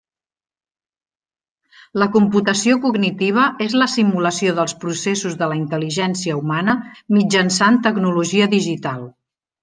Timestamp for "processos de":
4.85-5.49